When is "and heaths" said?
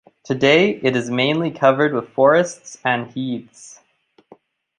2.83-3.81